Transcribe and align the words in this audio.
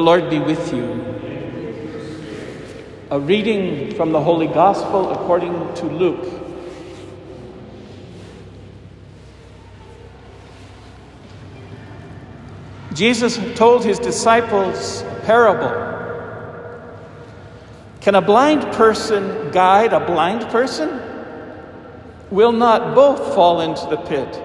Lord 0.00 0.28
be 0.28 0.38
with 0.38 0.72
you. 0.72 1.04
A 3.10 3.20
reading 3.20 3.94
from 3.94 4.10
the 4.10 4.20
Holy 4.20 4.48
Gospel 4.48 5.12
according 5.12 5.74
to 5.74 5.86
Luke. 5.86 6.36
Jesus 12.94 13.38
told 13.56 13.84
his 13.84 13.98
disciples 13.98 15.02
a 15.02 15.20
parable. 15.24 15.86
Can 18.00 18.14
a 18.14 18.22
blind 18.22 18.62
person 18.72 19.50
guide 19.50 19.92
a 19.92 20.00
blind 20.00 20.48
person? 20.48 21.00
Will 22.30 22.52
not 22.52 22.94
both 22.94 23.34
fall 23.34 23.60
into 23.60 23.86
the 23.86 23.98
pit? 23.98 24.42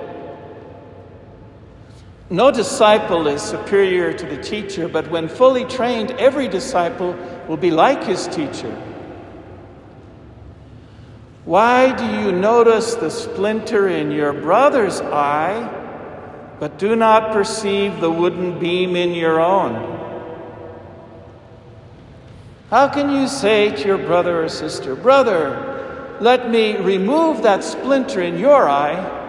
No 2.32 2.50
disciple 2.50 3.28
is 3.28 3.42
superior 3.42 4.14
to 4.14 4.26
the 4.26 4.42
teacher, 4.42 4.88
but 4.88 5.12
when 5.12 5.28
fully 5.28 5.66
trained, 5.66 6.12
every 6.12 6.48
disciple 6.48 7.14
will 7.50 7.58
be 7.58 7.72
like 7.72 8.06
his 8.06 8.26
teacher. 8.28 8.72
Why 11.44 11.94
do 11.94 12.06
you 12.06 12.32
notice 12.32 12.96
the 12.96 13.10
splinter 13.10 13.90
in 13.90 14.12
your 14.12 14.32
brother's 14.32 15.02
eye, 15.02 15.70
but 16.58 16.80
do 16.80 16.96
not 16.96 17.34
perceive 17.34 18.00
the 18.00 18.10
wooden 18.10 18.60
beam 18.60 18.96
in 18.96 19.14
your 19.14 19.42
own? 19.42 20.00
How 22.70 22.88
can 22.88 23.12
you 23.12 23.28
say 23.28 23.76
to 23.76 23.86
your 23.86 23.98
brother 23.98 24.46
or 24.46 24.48
sister, 24.48 24.96
Brother, 24.96 26.18
let 26.22 26.50
me 26.50 26.78
remove 26.78 27.44
that 27.44 27.66
splinter 27.66 28.22
in 28.22 28.40
your 28.40 28.70
eye? 28.70 29.21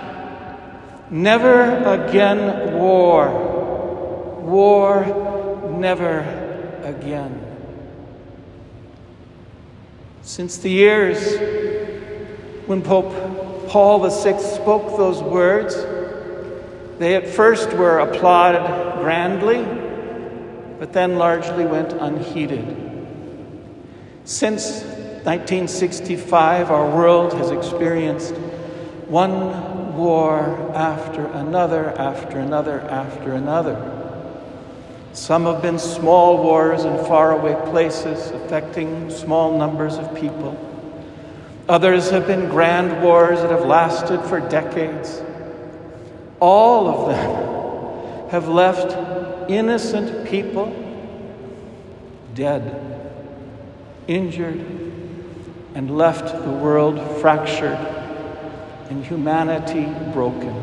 Never 1.10 1.83
again 1.84 2.75
war. 2.75 3.28
War 4.41 5.05
never 5.78 6.21
again. 6.84 7.47
Since 10.22 10.59
the 10.59 10.71
years 10.71 11.70
when 12.71 12.83
Pope 12.83 13.69
Paul 13.69 13.99
VI 14.09 14.39
spoke 14.39 14.97
those 14.97 15.21
words, 15.21 15.75
they 17.01 17.17
at 17.17 17.27
first 17.27 17.73
were 17.73 17.99
applauded 17.99 18.63
grandly, 19.01 19.65
but 20.79 20.93
then 20.93 21.17
largely 21.17 21.67
went 21.67 21.93
unheeded. 21.95 22.65
Since 24.25 24.85
1965, 25.25 26.71
our 26.71 26.89
world 26.95 27.33
has 27.33 27.51
experienced 27.51 28.37
one 29.09 29.97
war 29.97 30.39
after 30.73 31.27
another, 31.27 31.91
after 31.99 32.39
another, 32.39 32.83
after 32.83 33.33
another. 33.33 33.97
Some 35.13 35.47
have 35.47 35.61
been 35.61 35.81
small 35.81 36.41
wars 36.41 36.85
in 36.85 36.97
faraway 37.07 37.57
places 37.73 38.31
affecting 38.31 39.11
small 39.11 39.59
numbers 39.59 39.97
of 39.97 40.15
people. 40.15 40.70
Others 41.71 42.11
have 42.11 42.27
been 42.27 42.49
grand 42.49 43.01
wars 43.01 43.43
that 43.43 43.53
have 43.53 43.65
lasted 43.65 44.21
for 44.23 44.41
decades. 44.41 45.23
All 46.41 46.89
of 46.89 47.15
them 47.15 48.31
have 48.31 48.49
left 48.49 49.49
innocent 49.49 50.27
people 50.27 50.75
dead, 52.35 53.23
injured, 54.09 54.59
and 55.77 55.97
left 55.97 56.43
the 56.43 56.51
world 56.51 57.01
fractured 57.21 57.79
and 58.89 59.05
humanity 59.05 59.87
broken. 60.13 60.57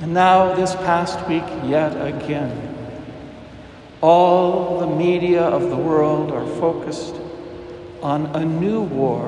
And 0.00 0.14
now, 0.14 0.54
this 0.54 0.74
past 0.76 1.28
week, 1.28 1.44
yet 1.64 1.92
again, 2.00 2.74
all 4.00 4.80
the 4.80 4.86
media 4.86 5.42
of 5.42 5.68
the 5.68 5.76
world 5.76 6.32
are 6.32 6.46
focused 6.58 7.16
on 8.04 8.26
a 8.36 8.44
new 8.44 8.82
war, 8.82 9.26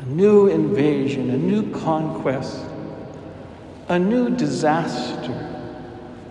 a 0.00 0.04
new 0.04 0.48
invasion, 0.48 1.30
a 1.30 1.36
new 1.36 1.72
conquest, 1.72 2.62
a 3.88 3.98
new 3.98 4.28
disaster 4.36 5.34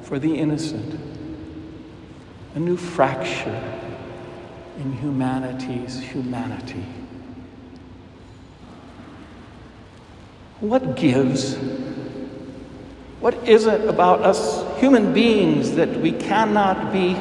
for 0.03 0.19
the 0.19 0.37
innocent, 0.37 0.99
a 2.53 2.59
new 2.59 2.77
fracture 2.77 3.81
in 4.77 4.93
humanity's 4.93 5.99
humanity. 5.99 6.85
What 10.59 10.95
gives? 10.95 11.55
What 13.21 13.33
is 13.47 13.65
it 13.65 13.89
about 13.89 14.21
us 14.21 14.63
human 14.79 15.13
beings 15.13 15.71
that 15.77 15.89
we 15.99 16.11
cannot 16.11 16.93
be 16.93 17.17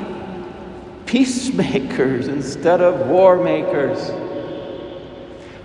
peacemakers 1.14 2.26
instead 2.26 2.81
of 2.81 3.06
war 3.06 3.40
makers? 3.40 4.11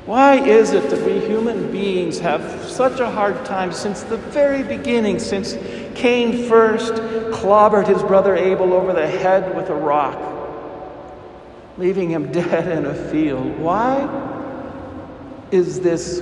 Why 0.05 0.35
is 0.35 0.73
it 0.73 0.91
that 0.91 1.03
we 1.03 1.21
human 1.21 1.71
beings 1.71 2.19
have 2.19 2.43
such 2.69 2.99
a 2.99 3.09
hard 3.09 3.43
time 3.45 3.71
since 3.71 4.03
the 4.03 4.17
very 4.17 4.61
beginning, 4.61 5.17
since 5.17 5.57
Cain 5.95 6.47
first 6.47 6.93
clobbered 7.33 7.87
his 7.87 8.03
brother 8.03 8.35
Abel 8.35 8.73
over 8.73 8.93
the 8.93 9.07
head 9.07 9.55
with 9.55 9.71
a 9.71 9.73
rock, 9.73 10.19
leaving 11.79 12.11
him 12.11 12.31
dead 12.31 12.67
in 12.67 12.85
a 12.85 12.93
field? 13.09 13.57
Why 13.57 14.07
is 15.49 15.79
this 15.79 16.21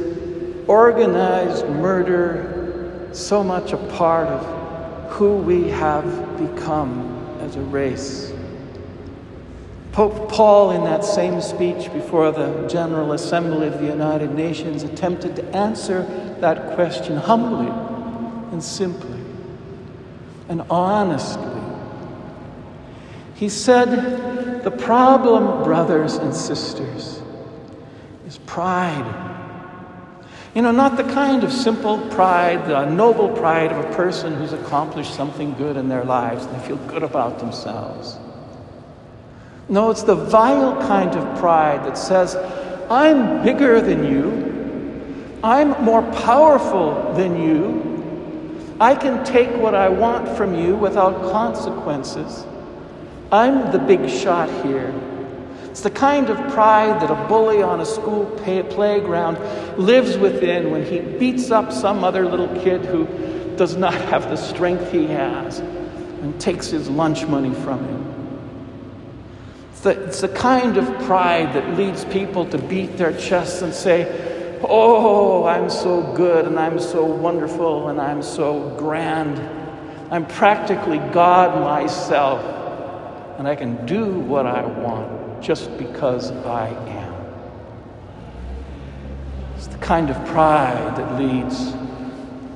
organized 0.69 1.67
murder 1.67 3.09
so 3.11 3.43
much 3.43 3.73
a 3.73 3.77
part 3.97 4.29
of 4.29 5.11
who 5.11 5.35
we 5.35 5.67
have 5.67 6.05
become 6.37 7.37
as 7.41 7.57
a 7.57 7.61
race? 7.61 8.31
Pope 9.97 10.29
Paul, 10.29 10.69
in 10.69 10.83
that 10.83 11.03
same 11.03 11.41
speech 11.41 11.91
before 11.91 12.31
the 12.31 12.67
General 12.67 13.13
Assembly 13.13 13.65
of 13.65 13.79
the 13.79 13.87
United 13.87 14.31
Nations, 14.35 14.83
attempted 14.83 15.35
to 15.37 15.43
answer 15.55 16.03
that 16.39 16.75
question 16.75 17.17
humbly 17.17 17.71
and 18.51 18.63
simply 18.63 19.19
and 20.49 20.61
honestly 20.69 21.59
He 23.33 23.49
said, 23.49 24.61
The 24.63 24.69
problem, 24.69 25.63
brothers 25.63 26.17
and 26.17 26.31
sisters, 26.31 27.19
is 28.27 28.37
pride. 28.45 29.03
You 30.53 30.61
know, 30.61 30.71
not 30.71 30.97
the 30.97 31.05
kind 31.05 31.43
of 31.43 31.51
simple 31.51 31.97
pride, 32.09 32.67
the 32.67 32.85
noble 32.85 33.29
pride 33.29 33.71
of 33.71 33.83
a 33.83 33.95
person 33.95 34.35
who's 34.35 34.53
accomplished 34.53 35.15
something 35.15 35.55
good 35.55 35.75
in 35.75 35.89
their 35.89 36.03
lives 36.03 36.45
and 36.45 36.55
they 36.55 36.67
feel 36.67 36.77
good 36.85 37.01
about 37.01 37.39
themselves. 37.39 38.19
No, 39.69 39.89
it's 39.91 40.03
the 40.03 40.15
vile 40.15 40.79
kind 40.87 41.13
of 41.15 41.39
pride 41.39 41.83
that 41.85 41.97
says, 41.97 42.35
I'm 42.89 43.43
bigger 43.43 43.81
than 43.81 44.05
you, 44.05 45.39
I'm 45.43 45.83
more 45.83 46.03
powerful 46.13 47.13
than 47.15 47.41
you, 47.41 48.75
I 48.79 48.95
can 48.95 49.25
take 49.25 49.49
what 49.57 49.75
I 49.75 49.89
want 49.89 50.37
from 50.37 50.55
you 50.55 50.75
without 50.75 51.31
consequences. 51.31 52.45
I'm 53.31 53.71
the 53.71 53.79
big 53.79 54.09
shot 54.09 54.49
here. 54.65 54.93
It's 55.63 55.81
the 55.81 55.89
kind 55.89 56.29
of 56.29 56.37
pride 56.53 57.01
that 57.01 57.11
a 57.11 57.27
bully 57.27 57.61
on 57.61 57.81
a 57.81 57.85
school 57.85 58.25
pay- 58.43 58.63
playground 58.63 59.37
lives 59.77 60.17
within 60.17 60.71
when 60.71 60.85
he 60.85 61.01
beats 61.01 61.51
up 61.51 61.73
some 61.73 62.03
other 62.03 62.25
little 62.25 62.47
kid 62.61 62.85
who 62.85 63.05
does 63.57 63.75
not 63.75 63.93
have 63.93 64.29
the 64.29 64.37
strength 64.37 64.91
he 64.91 65.07
has 65.07 65.59
and 65.59 66.39
takes 66.39 66.67
his 66.67 66.89
lunch 66.89 67.25
money 67.27 67.53
from 67.53 67.83
him. 67.85 68.06
It's 69.87 69.95
the, 69.95 70.05
it's 70.05 70.21
the 70.21 70.29
kind 70.29 70.77
of 70.77 70.85
pride 71.05 71.53
that 71.53 71.77
leads 71.77 72.03
people 72.05 72.45
to 72.47 72.57
beat 72.57 72.97
their 72.97 73.17
chests 73.17 73.61
and 73.61 73.73
say, 73.73 74.59
Oh, 74.63 75.45
I'm 75.45 75.69
so 75.69 76.01
good 76.13 76.45
and 76.45 76.59
I'm 76.59 76.79
so 76.79 77.05
wonderful 77.05 77.89
and 77.89 78.01
I'm 78.01 78.21
so 78.23 78.75
grand. 78.77 79.39
I'm 80.11 80.25
practically 80.25 80.97
God 80.97 81.61
myself 81.61 82.43
and 83.37 83.47
I 83.47 83.55
can 83.55 83.85
do 83.85 84.11
what 84.19 84.45
I 84.45 84.65
want 84.65 85.43
just 85.43 85.77
because 85.77 86.31
I 86.31 86.69
am. 86.69 87.13
It's 89.55 89.67
the 89.67 89.77
kind 89.77 90.09
of 90.09 90.25
pride 90.25 90.97
that 90.97 91.21
leads 91.21 91.73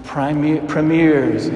premiers, 0.03 1.49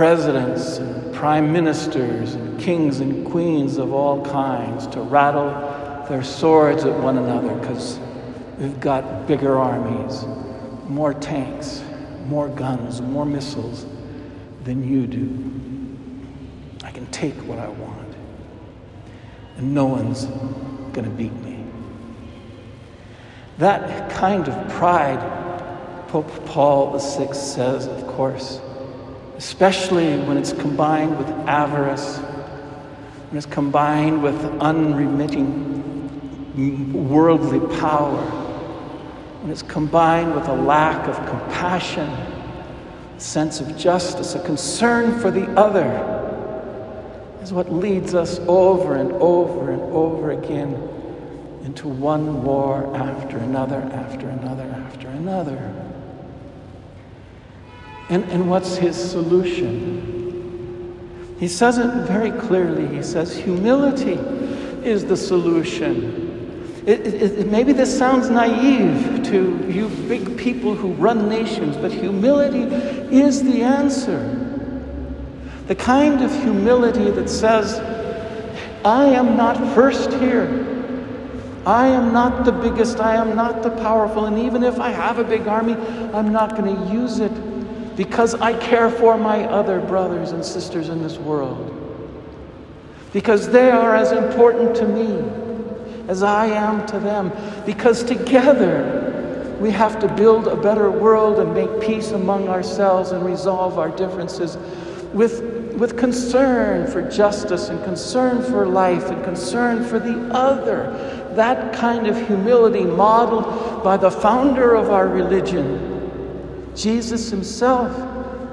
presidents, 0.00 0.78
and 0.78 1.14
prime 1.14 1.52
ministers, 1.52 2.32
and 2.32 2.58
kings 2.58 3.00
and 3.00 3.26
queens 3.26 3.76
of 3.76 3.92
all 3.92 4.24
kinds 4.24 4.86
to 4.86 4.98
rattle 4.98 5.50
their 6.08 6.22
swords 6.22 6.86
at 6.86 7.00
one 7.00 7.18
another 7.18 7.54
because 7.56 8.00
we've 8.56 8.80
got 8.80 9.26
bigger 9.26 9.58
armies, 9.58 10.24
more 10.88 11.12
tanks, 11.12 11.84
more 12.28 12.48
guns, 12.48 13.02
more 13.02 13.26
missiles 13.26 13.84
than 14.64 14.82
you 14.82 15.06
do. 15.06 15.28
I 16.82 16.92
can 16.92 17.06
take 17.08 17.34
what 17.46 17.58
I 17.58 17.68
want 17.68 18.14
and 19.58 19.74
no 19.74 19.84
one's 19.84 20.24
going 20.94 21.04
to 21.04 21.10
beat 21.10 21.34
me. 21.42 21.62
That 23.58 24.10
kind 24.12 24.48
of 24.48 24.72
pride, 24.72 25.20
Pope 26.08 26.46
Paul 26.46 26.98
VI 26.98 27.32
says, 27.32 27.86
of 27.86 28.06
course, 28.06 28.62
especially 29.40 30.18
when 30.24 30.36
it's 30.36 30.52
combined 30.52 31.16
with 31.16 31.26
avarice, 31.48 32.18
when 32.18 33.38
it's 33.38 33.46
combined 33.46 34.22
with 34.22 34.36
unremitting 34.60 35.48
worldly 37.08 37.58
power, 37.78 38.20
when 39.40 39.50
it's 39.50 39.62
combined 39.62 40.34
with 40.34 40.46
a 40.46 40.52
lack 40.52 41.08
of 41.08 41.16
compassion, 41.26 42.06
a 42.06 43.18
sense 43.18 43.62
of 43.62 43.78
justice, 43.78 44.34
a 44.34 44.40
concern 44.44 45.18
for 45.20 45.30
the 45.30 45.50
other 45.52 45.88
is 47.40 47.50
what 47.50 47.72
leads 47.72 48.14
us 48.14 48.40
over 48.40 48.96
and 48.96 49.10
over 49.12 49.70
and 49.70 49.80
over 49.80 50.32
again 50.32 50.74
into 51.64 51.88
one 51.88 52.44
war 52.44 52.94
after 52.94 53.38
another, 53.38 53.80
after 53.94 54.28
another, 54.28 54.64
after 54.64 55.08
another. 55.08 55.74
And, 58.10 58.24
and 58.24 58.50
what's 58.50 58.76
his 58.76 58.96
solution? 58.96 60.18
He 61.38 61.48
says 61.48 61.78
it 61.78 61.86
very 62.06 62.32
clearly. 62.32 62.86
He 62.94 63.02
says, 63.02 63.34
humility 63.34 64.18
is 64.84 65.06
the 65.06 65.16
solution. 65.16 66.82
It, 66.86 67.06
it, 67.06 67.38
it, 67.38 67.46
maybe 67.46 67.72
this 67.72 67.96
sounds 67.96 68.28
naive 68.28 69.22
to 69.26 69.64
you 69.70 69.88
big 70.08 70.36
people 70.36 70.74
who 70.74 70.92
run 70.94 71.28
nations, 71.28 71.76
but 71.76 71.92
humility 71.92 72.62
is 73.14 73.42
the 73.44 73.62
answer. 73.62 74.18
The 75.66 75.76
kind 75.76 76.22
of 76.22 76.32
humility 76.32 77.10
that 77.12 77.28
says, 77.28 77.78
I 78.84 79.04
am 79.04 79.36
not 79.36 79.56
first 79.74 80.12
here. 80.14 80.66
I 81.66 81.86
am 81.88 82.12
not 82.12 82.44
the 82.44 82.52
biggest, 82.52 82.98
I 83.00 83.16
am 83.16 83.36
not 83.36 83.62
the 83.62 83.70
powerful, 83.70 84.24
and 84.24 84.38
even 84.38 84.64
if 84.64 84.80
I 84.80 84.88
have 84.88 85.18
a 85.18 85.24
big 85.24 85.46
army, 85.46 85.74
I'm 86.14 86.32
not 86.32 86.56
going 86.56 86.74
to 86.74 86.92
use 86.92 87.20
it 87.20 87.29
because 88.00 88.34
I 88.36 88.54
care 88.54 88.90
for 88.90 89.18
my 89.18 89.44
other 89.44 89.78
brothers 89.78 90.32
and 90.32 90.42
sisters 90.42 90.88
in 90.88 91.02
this 91.02 91.18
world. 91.18 91.76
Because 93.12 93.50
they 93.50 93.70
are 93.70 93.94
as 93.94 94.12
important 94.12 94.74
to 94.76 94.88
me 94.88 95.22
as 96.08 96.22
I 96.22 96.46
am 96.46 96.86
to 96.86 96.98
them. 96.98 97.30
Because 97.66 98.02
together 98.02 99.54
we 99.60 99.70
have 99.72 100.00
to 100.00 100.08
build 100.08 100.48
a 100.48 100.56
better 100.56 100.90
world 100.90 101.40
and 101.40 101.52
make 101.52 101.86
peace 101.86 102.12
among 102.12 102.48
ourselves 102.48 103.10
and 103.10 103.22
resolve 103.22 103.78
our 103.78 103.90
differences 103.90 104.56
with 105.12 105.58
with 105.76 105.98
concern 105.98 106.90
for 106.90 107.02
justice 107.02 107.68
and 107.68 107.84
concern 107.84 108.42
for 108.42 108.66
life 108.66 109.10
and 109.10 109.22
concern 109.24 109.84
for 109.84 109.98
the 109.98 110.16
other. 110.34 110.90
That 111.34 111.74
kind 111.74 112.06
of 112.06 112.16
humility 112.26 112.84
modeled 112.84 113.84
by 113.84 113.98
the 113.98 114.10
founder 114.10 114.74
of 114.74 114.88
our 114.88 115.06
religion, 115.06 115.99
Jesus 116.74 117.30
himself. 117.30 117.92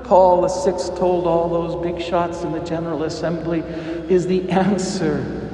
Paul 0.04 0.48
VI 0.48 0.96
told 0.96 1.28
all 1.28 1.50
those 1.50 1.84
big 1.84 2.02
shots 2.02 2.44
in 2.44 2.54
the 2.54 2.62
General 2.62 3.04
Assembly 3.04 3.60
is 4.10 4.26
the 4.26 4.50
answer, 4.50 5.52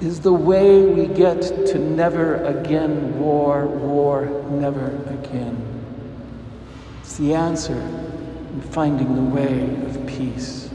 is 0.00 0.20
the 0.20 0.32
way 0.32 0.86
we 0.86 1.06
get 1.12 1.42
to 1.42 1.78
never 1.78 2.36
again 2.44 3.18
war, 3.18 3.66
war, 3.66 4.26
never 4.50 4.86
again. 5.08 5.60
It's 7.00 7.16
the 7.16 7.34
answer 7.34 7.74
in 7.74 8.60
finding 8.70 9.16
the 9.16 9.22
way 9.22 9.74
of 9.86 10.06
peace. 10.06 10.70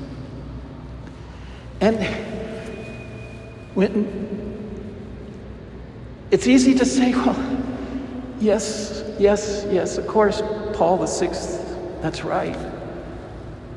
And 1.80 2.04
when 3.76 4.34
it's 6.32 6.48
easy 6.48 6.74
to 6.76 6.86
say, 6.86 7.14
well, 7.14 7.36
yes, 8.44 9.04
yes, 9.18 9.66
yes, 9.72 9.98
of 9.98 10.06
course, 10.08 10.42
Paul 10.74 10.98
the 10.98 11.08
Sixth, 11.08 11.78
that's 12.02 12.24
right. 12.24 12.58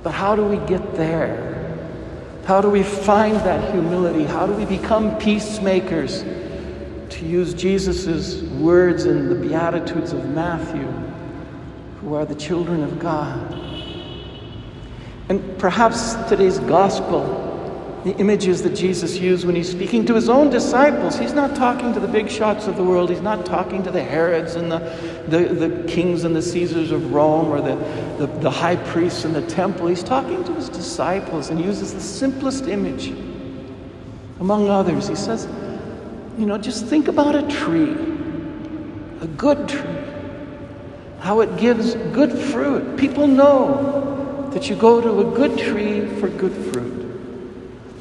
But 0.02 0.12
how 0.12 0.36
do 0.36 0.44
we 0.44 0.58
get 0.66 0.94
there? 0.94 1.54
How 2.44 2.60
do 2.60 2.68
we 2.68 2.82
find 2.82 3.36
that 3.38 3.72
humility? 3.72 4.24
How 4.24 4.46
do 4.46 4.52
we 4.52 4.64
become 4.64 5.16
peacemakers? 5.18 6.22
To 6.22 7.24
use 7.24 7.54
Jesus' 7.54 8.42
words 8.42 9.04
in 9.04 9.28
the 9.28 9.34
Beatitudes 9.34 10.12
of 10.12 10.28
Matthew, 10.30 10.86
who 12.00 12.14
are 12.14 12.24
the 12.24 12.34
children 12.34 12.82
of 12.82 12.98
God. 12.98 13.52
And 15.28 15.58
perhaps 15.58 16.14
today's 16.28 16.58
gospel 16.60 17.46
the 18.06 18.16
images 18.18 18.62
that 18.62 18.72
Jesus 18.72 19.18
used 19.18 19.44
when 19.44 19.56
he's 19.56 19.68
speaking 19.68 20.06
to 20.06 20.14
his 20.14 20.28
own 20.28 20.48
disciples. 20.48 21.18
He's 21.18 21.32
not 21.32 21.56
talking 21.56 21.92
to 21.92 21.98
the 21.98 22.06
big 22.06 22.30
shots 22.30 22.68
of 22.68 22.76
the 22.76 22.84
world. 22.84 23.10
He's 23.10 23.20
not 23.20 23.44
talking 23.44 23.82
to 23.82 23.90
the 23.90 24.02
Herods 24.02 24.54
and 24.54 24.70
the, 24.70 24.78
the, 25.26 25.52
the 25.52 25.88
kings 25.88 26.22
and 26.22 26.34
the 26.34 26.40
Caesars 26.40 26.92
of 26.92 27.12
Rome 27.12 27.48
or 27.48 27.60
the, 27.60 27.74
the, 28.24 28.28
the 28.38 28.50
high 28.50 28.76
priests 28.76 29.24
in 29.24 29.32
the 29.32 29.44
temple. 29.48 29.88
He's 29.88 30.04
talking 30.04 30.44
to 30.44 30.54
his 30.54 30.68
disciples 30.68 31.50
and 31.50 31.60
uses 31.60 31.94
the 31.94 32.00
simplest 32.00 32.68
image. 32.68 33.08
Among 34.38 34.68
others, 34.68 35.08
he 35.08 35.16
says, 35.16 35.48
you 36.38 36.46
know, 36.46 36.58
just 36.58 36.86
think 36.86 37.08
about 37.08 37.34
a 37.34 37.42
tree, 37.48 37.90
a 39.20 39.26
good 39.36 39.68
tree, 39.68 39.98
how 41.18 41.40
it 41.40 41.56
gives 41.56 41.96
good 42.12 42.38
fruit. 42.38 42.96
People 42.96 43.26
know 43.26 44.48
that 44.52 44.70
you 44.70 44.76
go 44.76 45.00
to 45.00 45.28
a 45.28 45.36
good 45.36 45.58
tree 45.58 46.06
for 46.20 46.28
good 46.28 46.52
fruit. 46.72 46.96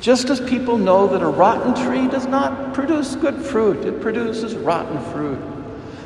Just 0.05 0.29
as 0.29 0.39
people 0.39 0.77
know 0.77 1.07
that 1.07 1.23
a 1.23 1.27
rotten 1.27 1.73
tree 1.83 2.07
does 2.07 2.27
not 2.27 2.75
produce 2.75 3.15
good 3.15 3.43
fruit, 3.43 3.83
it 3.87 4.01
produces 4.01 4.53
rotten 4.53 5.01
fruit. 5.11 5.39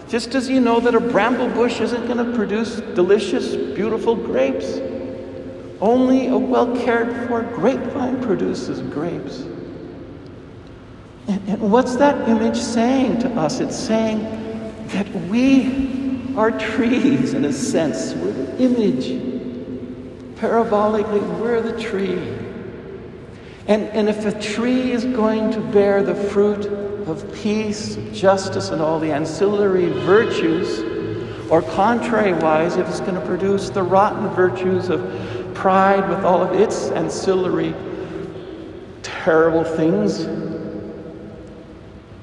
Just 0.08 0.36
as 0.36 0.48
you 0.48 0.62
know 0.62 0.80
that 0.80 0.96
a 0.96 1.02
bramble 1.02 1.50
bush 1.50 1.82
isn't 1.82 2.08
going 2.08 2.26
to 2.26 2.34
produce 2.34 2.78
delicious, 2.96 3.58
beautiful 3.76 4.16
grapes. 4.16 4.78
Only 5.82 6.28
a 6.28 6.38
well 6.38 6.74
cared 6.78 7.28
for 7.28 7.42
grapevine 7.42 8.22
produces 8.22 8.80
grapes. 8.80 9.42
And, 11.28 11.50
and, 11.50 11.70
what's 11.70 11.98
that 11.98 12.30
image 12.30 12.56
saying 12.56 13.20
to 13.20 13.30
us? 13.32 13.60
It's 13.60 13.76
saying 13.76 14.22
that 14.94 15.14
we 15.28 16.34
are 16.38 16.58
trees 16.58 17.34
in 17.34 17.44
a 17.44 17.52
sense. 17.52 18.14
We're 18.14 18.32
the 18.32 18.64
image. 18.64 19.08
Parabolically, 20.40 21.42
we're 21.42 21.60
the 21.60 21.78
tree. 21.78 22.39
And, 23.70 23.84
and 23.90 24.10
if 24.10 24.26
a 24.26 24.32
tree 24.42 24.92
is 24.92 25.06
going 25.06 25.52
to 25.52 25.60
bear 25.60 26.02
the 26.02 26.16
fruit 26.16 26.66
of 27.08 27.32
peace, 27.34 27.98
justice, 28.12 28.70
and 28.70 28.82
all 28.82 29.00
the 29.00 29.12
ancillary 29.12 29.90
virtues, 29.90 30.80
or 31.52 31.62
contrariwise, 31.62 32.80
if 32.80 32.90
it's 32.90 33.00
going 33.00 33.14
to 33.14 33.26
produce 33.26 33.70
the 33.70 33.84
rotten 33.84 34.28
virtues 34.30 34.90
of 34.90 35.54
pride 35.54 36.10
with 36.10 36.26
all 36.26 36.42
of 36.42 36.60
its 36.60 36.90
ancillary 36.90 37.76
terrible 39.04 39.64
things, 39.64 40.26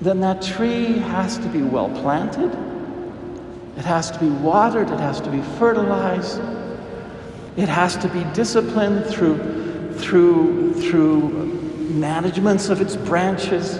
then 0.00 0.20
that 0.20 0.42
tree 0.42 0.98
has 0.98 1.38
to 1.38 1.48
be 1.48 1.62
well 1.62 1.90
planted. 2.00 2.52
It 3.76 3.84
has 3.84 4.10
to 4.10 4.18
be 4.18 4.28
watered. 4.28 4.90
It 4.90 4.98
has 4.98 5.20
to 5.20 5.30
be 5.30 5.42
fertilized. 5.58 6.40
It 7.56 7.68
has 7.68 7.96
to 7.98 8.08
be 8.08 8.24
disciplined 8.32 9.06
through, 9.06 9.65
through, 9.98 10.74
through 10.74 11.28
managements 11.90 12.68
of 12.68 12.80
its 12.80 12.96
branches. 12.96 13.76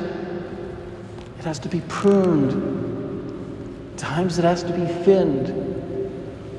It 1.39 1.45
has 1.45 1.59
to 1.61 1.69
be 1.69 1.81
pruned. 1.89 2.75
Times 3.97 4.39
it 4.39 4.45
has 4.45 4.63
to 4.65 4.73
be 4.73 4.87
thinned 5.05 5.67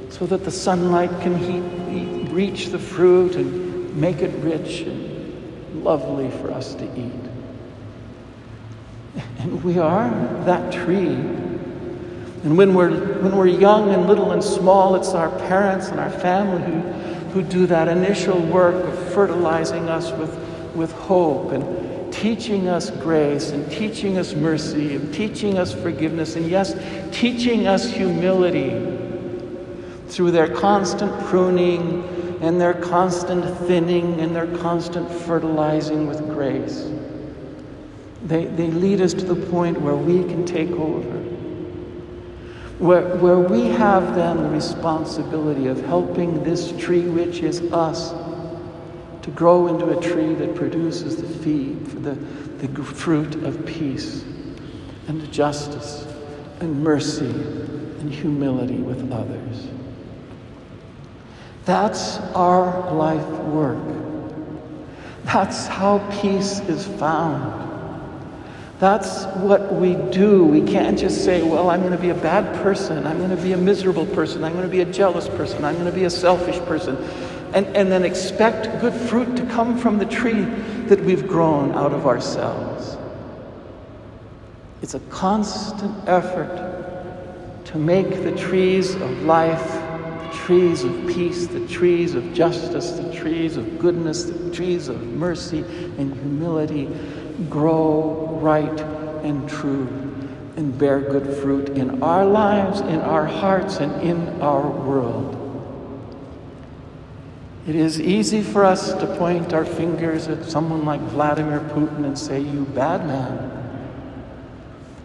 so 0.09 0.25
that 0.25 0.43
the 0.43 0.51
sunlight 0.51 1.11
can 1.21 2.33
reach 2.33 2.67
the 2.67 2.79
fruit 2.79 3.35
and 3.35 3.95
make 3.95 4.17
it 4.19 4.33
rich 4.43 4.81
and 4.81 5.83
lovely 5.83 6.29
for 6.29 6.51
us 6.51 6.73
to 6.75 6.85
eat. 6.99 7.11
And 9.39 9.63
we 9.63 9.79
are 9.79 10.09
that 10.45 10.71
tree. 10.73 11.07
And 12.43 12.57
when 12.57 12.73
we're, 12.73 12.91
when 13.21 13.35
we're 13.35 13.47
young 13.47 13.89
and 13.93 14.07
little 14.07 14.31
and 14.31 14.43
small, 14.43 14.95
it's 14.95 15.09
our 15.09 15.29
parents 15.47 15.87
and 15.89 15.99
our 15.99 16.09
family 16.09 16.63
who, 16.63 17.06
who 17.31 17.41
do 17.41 17.67
that 17.67 17.87
initial 17.87 18.39
work 18.39 18.75
of 18.75 19.13
fertilizing 19.13 19.89
us 19.89 20.11
with, 20.11 20.35
with 20.75 20.91
hope 20.93 21.51
and 21.51 22.13
teaching 22.13 22.67
us 22.67 22.89
grace 22.89 23.51
and 23.51 23.69
teaching 23.71 24.17
us 24.17 24.33
mercy 24.33 24.95
and 24.95 25.13
teaching 25.13 25.57
us 25.57 25.73
forgiveness 25.73 26.35
and, 26.35 26.49
yes, 26.49 26.75
teaching 27.11 27.67
us 27.67 27.89
humility 27.89 28.69
through 30.07 30.31
their 30.31 30.47
constant 30.47 31.11
pruning 31.25 32.03
and 32.41 32.61
their 32.61 32.73
constant 32.73 33.45
thinning 33.67 34.19
and 34.19 34.35
their 34.35 34.47
constant 34.57 35.09
fertilizing 35.11 36.07
with 36.07 36.19
grace. 36.29 36.89
They, 38.23 38.45
they 38.45 38.67
lead 38.67 39.01
us 39.01 39.13
to 39.13 39.25
the 39.25 39.47
point 39.47 39.79
where 39.81 39.95
we 39.95 40.23
can 40.23 40.45
take 40.45 40.71
over, 40.71 41.16
where, 42.79 43.15
where 43.17 43.39
we 43.39 43.65
have 43.65 44.15
then 44.15 44.43
the 44.43 44.49
responsibility 44.49 45.67
of 45.67 45.83
helping 45.85 46.43
this 46.43 46.71
tree, 46.77 47.07
which 47.07 47.39
is 47.39 47.61
us, 47.73 48.11
to 49.23 49.31
grow 49.31 49.67
into 49.67 49.97
a 49.97 50.01
tree 50.01 50.33
that 50.35 50.55
produces 50.55 51.17
the 51.17 51.27
feed, 51.27 51.87
for 51.87 51.99
the, 51.99 52.13
the 52.65 52.83
fruit 52.83 53.35
of 53.43 53.65
peace 53.65 54.23
and 55.07 55.31
justice 55.31 56.05
and 56.59 56.83
mercy 56.83 57.25
and 57.25 58.13
humility 58.13 58.77
with 58.77 59.11
others. 59.11 59.67
That's 61.65 62.19
our 62.35 62.93
life 62.93 63.27
work. 63.47 63.83
That's 65.25 65.67
how 65.67 65.99
peace 66.21 66.59
is 66.61 66.85
found. 66.85 67.66
That's 68.79 69.25
what 69.37 69.73
we 69.73 69.95
do. 70.11 70.43
We 70.45 70.61
can't 70.61 70.99
just 70.99 71.25
say, 71.25 71.41
well, 71.41 71.71
I'm 71.71 71.81
going 71.81 71.93
to 71.93 71.97
be 71.97 72.09
a 72.09 72.15
bad 72.15 72.61
person. 72.61 73.07
I'm 73.07 73.17
going 73.17 73.35
to 73.35 73.41
be 73.41 73.53
a 73.53 73.57
miserable 73.57 74.05
person. 74.05 74.43
I'm 74.43 74.53
going 74.53 74.65
to 74.65 74.71
be 74.71 74.81
a 74.81 74.85
jealous 74.85 75.27
person. 75.27 75.65
I'm 75.65 75.73
going 75.75 75.87
to 75.87 75.91
be 75.91 76.03
a 76.03 76.11
selfish 76.11 76.59
person. 76.65 76.95
And, 77.53 77.65
and 77.75 77.91
then 77.91 78.05
expect 78.05 78.79
good 78.79 78.93
fruit 78.93 79.35
to 79.37 79.45
come 79.47 79.79
from 79.79 79.97
the 79.97 80.05
tree 80.05 80.43
that 80.89 80.99
we've 80.99 81.27
grown 81.27 81.71
out 81.71 81.91
of 81.91 82.05
ourselves. 82.05 82.97
It's 84.83 84.93
a 84.93 84.99
constant 85.09 86.07
effort 86.07 86.75
to 87.65 87.77
make 87.79 88.09
the 88.23 88.31
trees 88.33 88.93
of 88.93 89.23
life, 89.23 89.71
the 89.71 90.29
trees 90.45 90.83
of 90.83 91.07
peace, 91.07 91.47
the 91.47 91.65
trees 91.67 92.13
of 92.13 92.31
justice, 92.31 92.91
the 92.91 93.11
trees 93.11 93.57
of 93.57 93.79
goodness, 93.79 94.25
the 94.25 94.51
trees 94.53 94.87
of 94.87 95.01
mercy 95.01 95.59
and 95.97 96.13
humility 96.13 96.89
grow 97.49 98.26
right 98.41 98.79
and 99.23 99.49
true 99.49 99.87
and 100.57 100.75
bear 100.77 100.99
good 100.99 101.37
fruit 101.37 101.69
in 101.69 102.01
our 102.01 102.25
lives, 102.25 102.81
in 102.81 102.99
our 103.01 103.25
hearts, 103.25 103.77
and 103.77 104.01
in 104.01 104.41
our 104.41 104.67
world. 104.67 105.35
It 107.67 107.75
is 107.75 108.01
easy 108.01 108.41
for 108.41 108.65
us 108.65 108.93
to 108.93 109.05
point 109.17 109.53
our 109.53 109.65
fingers 109.65 110.27
at 110.27 110.45
someone 110.45 110.83
like 110.83 110.99
Vladimir 111.01 111.59
Putin 111.59 112.05
and 112.05 112.17
say, 112.17 112.39
You 112.39 112.65
bad 112.65 113.05
man. 113.05 113.53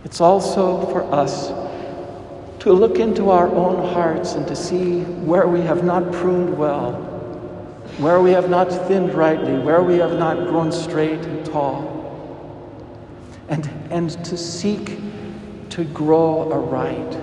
It's 0.04 0.22
also 0.22 0.86
for 0.86 1.02
us 1.12 1.48
to 2.60 2.72
look 2.72 2.98
into 2.98 3.28
our 3.30 3.48
own 3.48 3.92
hearts 3.92 4.32
and 4.32 4.48
to 4.48 4.56
see 4.56 5.02
where 5.02 5.46
we 5.46 5.60
have 5.60 5.84
not 5.84 6.10
pruned 6.12 6.56
well, 6.56 6.94
where 7.98 8.22
we 8.22 8.30
have 8.30 8.48
not 8.48 8.70
thinned 8.88 9.12
rightly, 9.12 9.58
where 9.58 9.82
we 9.82 9.98
have 9.98 10.18
not 10.18 10.48
grown 10.48 10.72
straight 10.72 11.20
and 11.20 11.44
tall 11.44 11.91
and, 13.48 13.68
and 13.90 14.10
to 14.24 14.36
seek 14.36 14.98
to 15.70 15.84
grow 15.84 16.52
aright, 16.52 17.18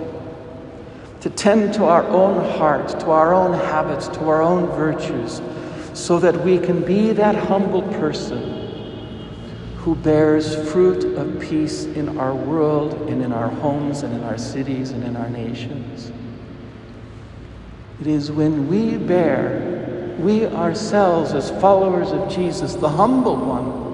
to 1.20 1.30
tend 1.30 1.72
to 1.74 1.84
our 1.84 2.04
own 2.08 2.44
hearts, 2.58 2.94
to 2.94 3.10
our 3.10 3.32
own 3.32 3.52
habits, 3.52 4.08
to 4.08 4.28
our 4.28 4.42
own 4.42 4.66
virtues, 4.68 5.40
so 5.94 6.18
that 6.18 6.44
we 6.44 6.58
can 6.58 6.84
be 6.84 7.12
that 7.12 7.36
humble 7.36 7.82
person 7.82 8.60
who 9.76 9.94
bears 9.94 10.54
fruit 10.70 11.04
of 11.16 11.40
peace 11.40 11.84
in 11.84 12.18
our 12.18 12.34
world 12.34 12.92
and 13.08 13.22
in 13.22 13.32
our 13.32 13.48
homes 13.48 14.02
and 14.02 14.12
in 14.14 14.22
our 14.24 14.36
cities 14.36 14.90
and 14.90 15.04
in 15.04 15.16
our 15.16 15.30
nations. 15.30 16.12
It 18.00 18.06
is 18.06 18.32
when 18.32 18.68
we 18.68 18.96
bear, 18.96 20.16
we 20.18 20.46
ourselves 20.46 21.32
as 21.34 21.50
followers 21.62 22.10
of 22.10 22.28
Jesus, 22.28 22.74
the 22.74 22.88
humble 22.88 23.36
one, 23.36 23.89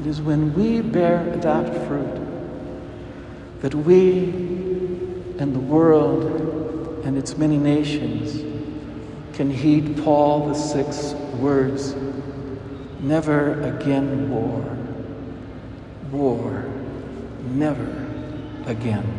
it 0.00 0.06
is 0.06 0.20
when 0.20 0.54
we 0.54 0.80
bear 0.80 1.36
that 1.36 1.86
fruit 1.86 2.20
that 3.60 3.74
we 3.74 4.24
and 5.38 5.54
the 5.54 5.60
world 5.60 7.02
and 7.04 7.16
its 7.16 7.36
many 7.36 7.58
nations 7.58 8.42
can 9.34 9.50
heed 9.50 10.02
Paul 10.02 10.48
the 10.48 10.54
Sixth's 10.54 11.12
words 11.34 11.94
never 13.00 13.60
again 13.62 14.30
war. 14.30 14.76
War. 16.10 16.64
Never 17.42 18.06
again. 18.66 19.15